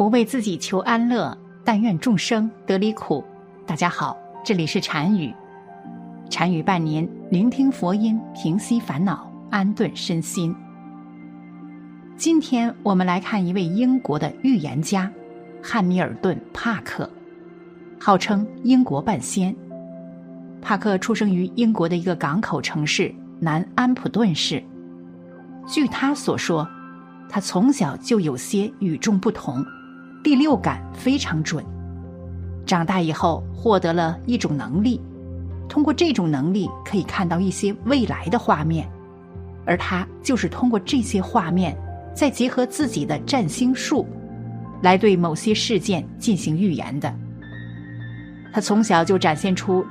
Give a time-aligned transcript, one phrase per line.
[0.00, 3.22] 不为自己求安乐，但愿众生得离苦。
[3.66, 5.30] 大家好，这里是禅语，
[6.30, 10.56] 禅语伴您聆听佛音，平息烦恼，安顿身心。
[12.16, 15.12] 今天我们来看一位英国的预言家
[15.62, 17.06] 汉密尔顿·帕克，
[18.00, 19.54] 号称英国半仙。
[20.62, 24.64] 帕克出生于英国的一个港口城市南安普顿市。
[25.66, 26.66] 据他所说，
[27.28, 29.62] 他从小就有些与众不同，
[30.22, 31.64] 第六感非常准。
[32.66, 35.00] 长大以后获得了一种能力，
[35.68, 38.88] 通过这种能力可以看到一些未来的画面，
[39.64, 41.76] 而他就是通过这些画面，
[42.14, 44.06] 再结合自己的占星术，
[44.82, 47.12] 来对某些事件进行预言的。
[48.52, 49.84] 他从小就展现出。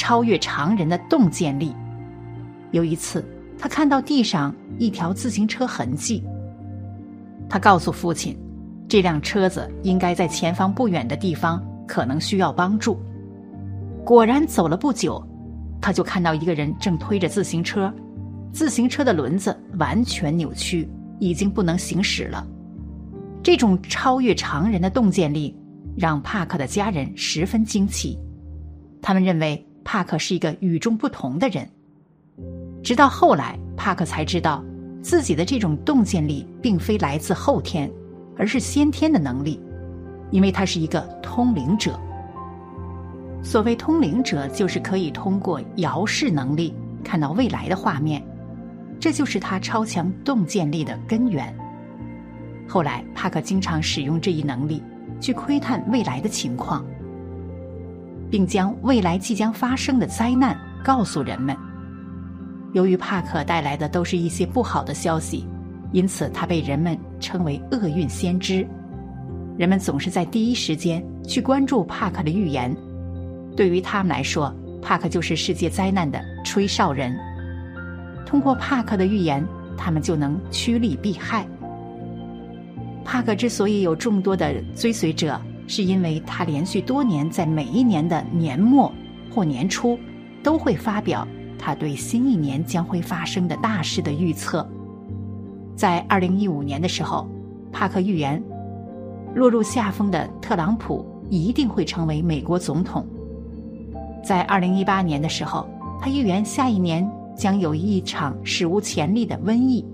[0.00, 1.74] 超越常人的洞见力。
[2.70, 3.24] 有一次，
[3.58, 6.22] 他看到地上一条自行车痕迹。
[7.50, 8.38] 他告诉父亲，
[8.88, 12.98] 这辆车子应该在前方不远的地方，可能需要帮助。
[14.04, 15.22] 果然，走了不久，
[15.80, 17.92] 他就看到一个人正推着自行车，
[18.52, 22.46] 自行车的轮子完全扭曲，已经不能行驶了。
[23.42, 25.54] 这种超越常人的洞见力，
[25.96, 28.18] 让帕克的家人十分惊奇，
[29.02, 29.64] 他们认为。
[29.90, 31.66] 帕克是一个与众不同的人，
[32.82, 34.62] 直到后来，帕克才知道
[35.00, 37.90] 自己的这种洞见力并非来自后天，
[38.38, 39.60] 而是先天的能力，
[40.30, 41.98] 因为他是一个通灵者。
[43.42, 48.22] 所谓通灵者，就是可以通过遥视能力看到未来的画面，
[49.00, 51.54] 这就是他超强洞见力的根源。
[52.68, 54.82] 后来，帕克经常使用这一能力
[55.20, 56.84] 去窥探未来的情况。
[58.30, 61.56] 并将未来即将发生的灾难告诉人们。
[62.72, 65.46] 由于帕克带来的都是一些不好的消息，
[65.92, 68.66] 因此他被人们称为“厄运先知”。
[69.56, 72.74] 人们总是在第一时间去关注帕克的预言。
[73.56, 77.14] 对于他们来说，帕克就是世界灾难的吹哨人。
[78.24, 79.44] 通过帕克的预言，
[79.76, 81.46] 他们就能趋利避害。
[83.04, 85.40] 帕克之所以有众多的追随者。
[85.70, 88.90] 是因为他连续多年在每一年的年末
[89.30, 89.98] 或年初，
[90.42, 94.66] 都会发表他对新一年将会发生的大事的预测。
[95.78, 97.24] 在二零一五年的时候，
[97.70, 98.42] 帕克预言
[99.32, 103.06] 落入下风的特朗普一定会成为美国总统。
[104.24, 105.68] 在二零一八年的时候，
[106.00, 109.86] 他预言下一年将有一场史无前例的瘟疫。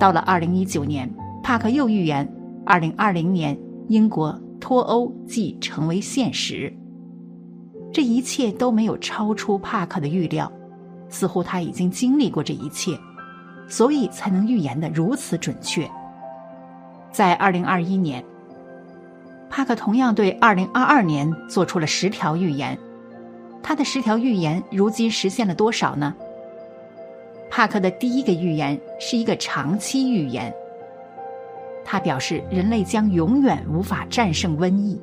[0.00, 1.08] 到了二零一九年，
[1.44, 2.28] 帕克又预言
[2.66, 4.36] 二零二零年英国。
[4.60, 6.70] 脱欧即成为现实，
[7.92, 10.50] 这一切都没有超出帕克的预料，
[11.08, 12.98] 似乎他已经经历过这一切，
[13.68, 15.88] 所以才能预言的如此准确。
[17.12, 18.24] 在二零二一年，
[19.50, 22.78] 帕克同样对二零二二年做出了十条预言，
[23.62, 26.14] 他的十条预言如今实现了多少呢？
[27.50, 30.52] 帕克的第一个预言是一个长期预言。
[31.84, 35.00] 他表示，人类将永远无法战胜瘟疫。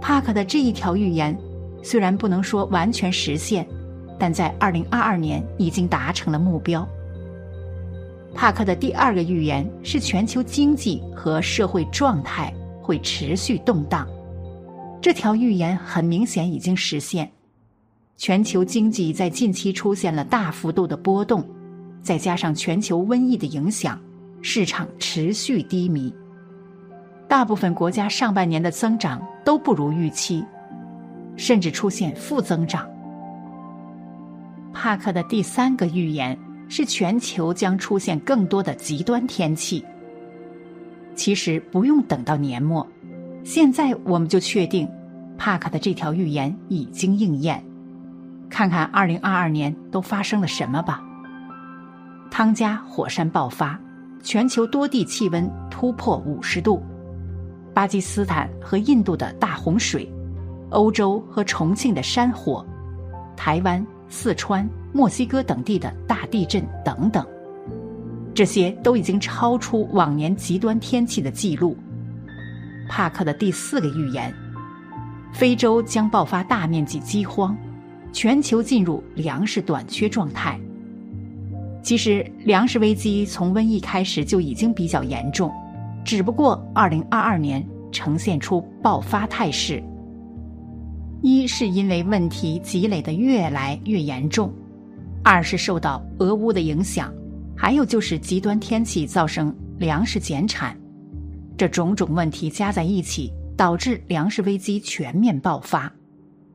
[0.00, 1.36] 帕克的这一条预言
[1.82, 3.66] 虽然不能说完全实现，
[4.18, 6.88] 但在2022年已经达成了目标。
[8.34, 14.06] 帕克的第二个预言是全球经济和社会状态会持续动荡。
[15.00, 17.30] 这条预言很明显已经实现，
[18.16, 21.44] 全球经济在近期出现了大幅度的波动，
[22.02, 23.98] 再加上全球瘟疫的影响。
[24.44, 26.12] 市场持续低迷，
[27.28, 30.44] 大部分国家上半年的增长都不如预期，
[31.36, 32.84] 甚至出现负增长。
[34.72, 36.36] 帕克的第三个预言
[36.74, 39.84] 是全球将出现更多的极端天气。
[41.14, 42.86] 其实不用等到年末，
[43.44, 44.88] 现在我们就确定，
[45.36, 47.62] 帕克的这条预言已经应验。
[48.48, 51.04] 看看二零二二年都发生了什么吧。
[52.30, 53.78] 汤加火山爆发。
[54.22, 56.80] 全球多地气温突破五十度，
[57.74, 60.08] 巴基斯坦和印度的大洪水，
[60.70, 62.64] 欧洲和重庆的山火，
[63.36, 67.26] 台湾、四川、墨西哥等地的大地震等等，
[68.34, 71.76] 这些都已经超出往年极端天气的记录。
[72.88, 74.32] 帕克的第四个预言：
[75.32, 77.56] 非洲将爆发大面积饥荒，
[78.12, 80.60] 全球进入粮食短缺状态。
[81.82, 85.50] 其实，粮食危机从瘟疫开始就已经比较严重，
[86.04, 89.82] 只不过2022年呈现出爆发态势。
[91.22, 94.52] 一是因为问题积累的越来越严重，
[95.24, 97.12] 二是受到俄乌的影响，
[97.56, 100.76] 还有就是极端天气造成粮食减产。
[101.56, 105.92] 这种种问题加在一起，导致粮食危机全面爆发。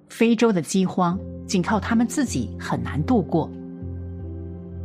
[0.09, 3.49] 非洲的饥荒仅靠他们自己很难度过。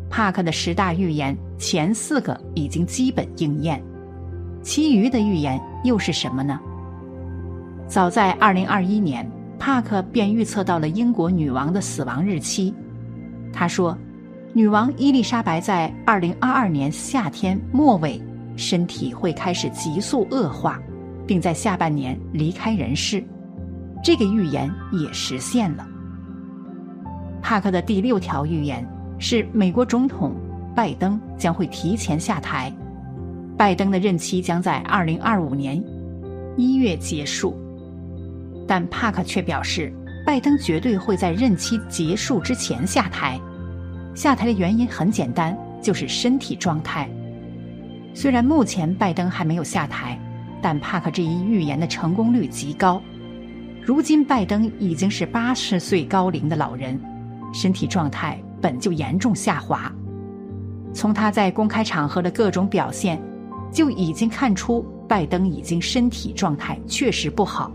[0.08, 3.82] 帕克的十大预言前四个已经基本应验，
[4.62, 6.60] 其余的预言又是什么呢？
[7.88, 12.72] 早在二零二一年，帕克便预测到了英国女王的死亡日期。
[13.52, 13.96] 他说，
[14.54, 18.20] 女王伊丽莎白在二零二二年夏天末尾
[18.56, 20.80] 身体会开始急速恶化，
[21.26, 23.22] 并在下半年离开人世。
[24.02, 25.86] 这个预言也实现了。
[27.40, 28.86] 帕克的第六条预言
[29.18, 30.34] 是美国总统
[30.74, 32.72] 拜登将会提前下台，
[33.56, 35.82] 拜登的任期将在二零二五年
[36.56, 37.56] 一月结束。
[38.66, 39.92] 但帕克却表示，
[40.24, 43.40] 拜登绝对会在任期结束之前下台。
[44.14, 47.08] 下台的原因很简单，就是身体状态。
[48.14, 50.18] 虽然目前拜登还没有下台，
[50.60, 53.02] 但帕克这一预言的成功率极高。
[53.84, 57.00] 如今，拜登已经是八十岁高龄的老人，
[57.52, 59.92] 身体状态本就严重下滑。
[60.94, 63.20] 从他在公开场合的各种表现，
[63.72, 67.72] 就已经看出拜登已经身体状态确实不好。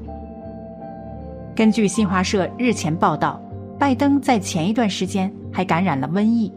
[1.57, 3.42] 根据新华社日前报道，
[3.80, 6.54] 拜登在前一段时间还感染了瘟疫，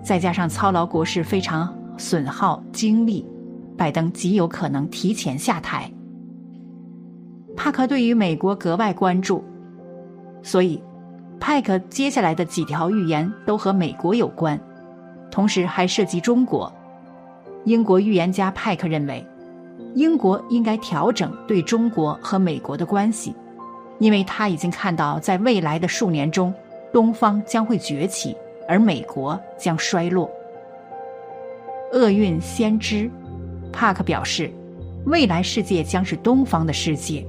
[0.00, 3.26] 再加上操劳国事非常损耗精力，
[3.76, 5.90] 拜登极有可能提前下台。
[7.56, 9.42] 帕克对于美国格外关注，
[10.40, 10.80] 所以
[11.40, 14.56] 派克接下来的几条预言都和美国有关，
[15.32, 16.72] 同时还涉及中国。
[17.64, 19.26] 英国预言家派克认为，
[19.96, 23.34] 英国应该调整对中国和美国的关系，
[23.98, 26.52] 因为他已经看到在未来的数年中，
[26.92, 28.36] 东方将会崛起，
[28.68, 30.30] 而美国将衰落。
[31.92, 33.10] 厄运先知，
[33.72, 34.50] 帕克表示，
[35.06, 37.26] 未来世界将是东方的世界。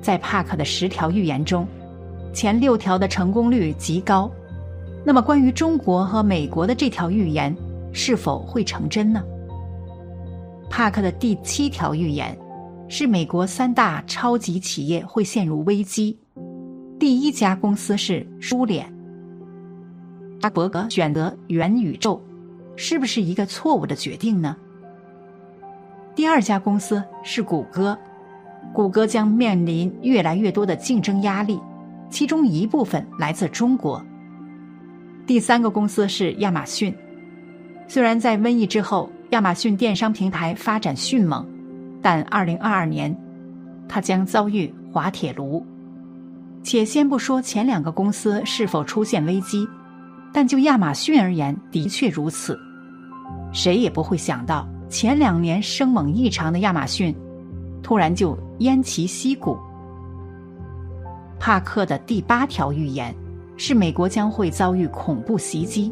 [0.00, 1.66] 在帕克的十条预言中，
[2.32, 4.30] 前六条的成功率极高。
[5.04, 7.54] 那么，关于中国和美国的这条预言
[7.92, 9.22] 是否会成真呢？
[10.70, 12.36] 帕克的第七条预言
[12.92, 16.18] 是美国三大超级企业会陷入危机，
[16.98, 18.84] 第一家公司是苏联。
[20.40, 22.20] 阿伯格选择元宇宙，
[22.74, 24.56] 是不是一个错误的决定呢？
[26.16, 27.96] 第二家公司是谷歌。
[28.74, 31.60] 谷歌将面临越来越多的竞争压力，
[32.10, 34.04] 其中一部分来自中国。
[35.28, 36.92] 第三个公司是亚马逊，
[37.86, 41.46] 虽然在瘟疫之后，亚马逊电商平台发展迅猛，
[42.02, 43.16] 但二零二二年，
[43.88, 45.64] 它将遭遇滑铁卢。
[46.62, 49.66] 且先不说前两个公司是否出现危机，
[50.32, 52.58] 但就亚马逊而言，的确如此。
[53.52, 57.14] 谁也不会想到，前两年生猛异常的亚马逊。
[57.82, 59.58] 突然就偃旗息鼓。
[61.38, 63.12] 帕克的第八条预言
[63.56, 65.90] 是美国将会遭遇恐怖袭击，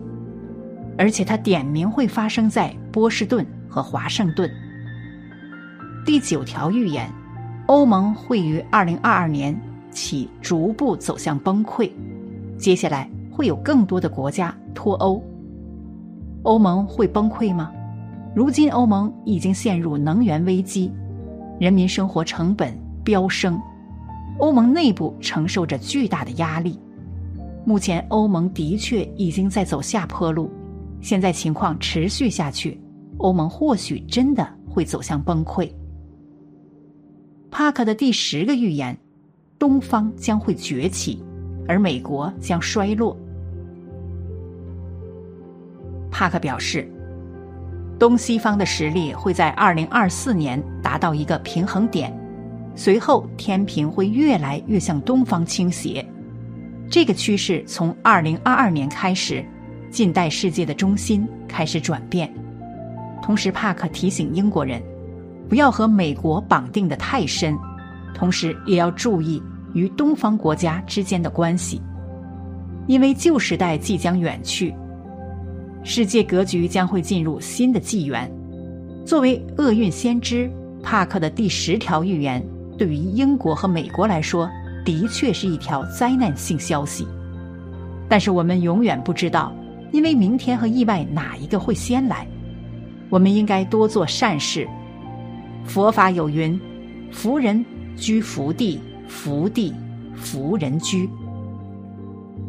[0.99, 4.49] 而且他点名会发生在波士顿和华盛顿。
[6.09, 7.07] 第九条预言，
[7.67, 9.55] 欧盟会于二零二二年
[9.91, 11.93] 起逐步走向崩溃，
[12.57, 15.23] 接下来会有更多的国家脱欧。
[16.45, 17.71] 欧盟会崩溃吗？
[18.35, 20.91] 如今欧盟已经陷入能源危机。
[21.61, 22.75] 人民生活成本
[23.05, 23.61] 飙升，
[24.39, 26.81] 欧盟内部承受着巨大的压力。
[27.67, 30.51] 目前，欧盟的确已经在走下坡路。
[31.03, 32.81] 现在情况持续下去，
[33.19, 35.71] 欧盟或许真的会走向崩溃。
[37.59, 38.97] 帕克的第十个预言：
[39.59, 41.21] 东方将会崛起，
[41.67, 43.19] 而美国将衰落。
[46.09, 46.89] 帕克表示。
[47.99, 52.17] 东西方的实力会在二零二四年达到一个平衡点，
[52.77, 56.07] 随后天平会越来越向东方倾斜。
[56.89, 59.45] 这个趋势从二零二二年开始，
[59.91, 62.33] 近代世界的中心开始转变。
[63.21, 64.81] 同时，帕克提醒英国人，
[65.49, 67.57] 不要和美国绑定的太深，
[68.15, 71.81] 同时也要注意与东方国家之间的关系，
[72.87, 74.75] 因为旧时代即将远去。
[75.85, 78.31] 世界格局将会进入新的纪元。
[79.07, 80.51] 作为厄运先知，
[80.83, 82.45] 帕克的第十条预言
[82.77, 84.51] 对于英国和美国来说，
[84.85, 87.07] 的确是一条灾难性消息。
[88.07, 89.51] 但是我们永远不知道，
[89.93, 92.27] 因为明天和意外哪一个会先来。
[93.09, 94.69] 我们应该多做善事。
[95.69, 96.59] 佛法有云
[97.13, 97.63] ：“福人
[97.95, 99.75] 居福地，福地
[100.17, 101.09] 福人居。”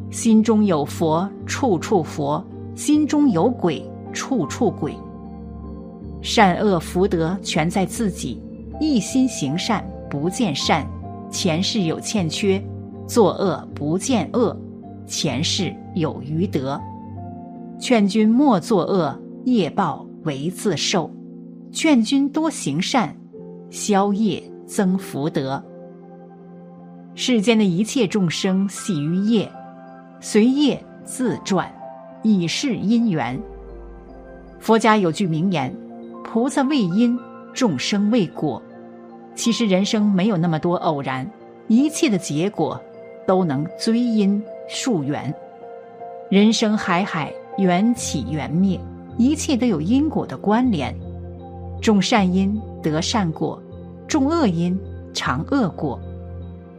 [0.10, 2.44] 心中有佛，处处佛。
[2.76, 4.96] 心中有鬼，处处鬼。
[6.22, 8.42] 善恶福德全在自己，
[8.80, 10.88] 一心行善不见善，
[11.30, 12.62] 前世有欠缺；
[13.06, 14.58] 作恶不见恶，
[15.06, 16.80] 前世有余德。
[17.78, 21.10] 劝君莫作恶，业报为自受；
[21.72, 23.16] 劝君多行善，
[23.70, 25.64] 消业增福德。
[27.16, 29.50] 世间的一切众生系于业，
[30.20, 31.72] 随业自转，
[32.24, 33.40] 以是因缘。
[34.60, 35.74] 佛家有句名言
[36.24, 37.18] ：“菩萨为因，
[37.54, 38.62] 众生为果。”
[39.36, 41.30] 其实人生没有那么多偶然，
[41.68, 42.80] 一切的结果
[43.26, 45.34] 都能追因溯源。
[46.30, 47.34] 人生海海。
[47.58, 48.80] 缘起缘灭，
[49.18, 50.96] 一切都有因果的关联。
[51.82, 53.62] 种善因得善果，
[54.08, 54.78] 种恶因
[55.14, 56.00] 尝恶果。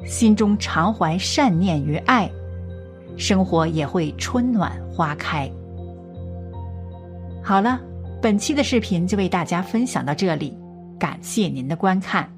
[0.07, 2.31] 心中常怀善念与爱，
[3.17, 5.51] 生活也会春暖花开。
[7.43, 7.81] 好了，
[8.23, 10.57] 本期的视频就为大家分享到这里，
[10.99, 12.31] 感谢您的观看。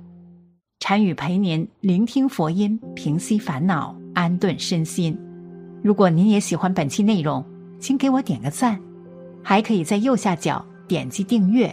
[0.80, 5.16] 禅语陪您聆听佛音，平息烦恼，安顿身心。
[5.82, 7.44] 如果您也喜欢本期内容，
[7.78, 8.80] 请给我点个赞，
[9.42, 11.72] 还可以在右下角点击订阅，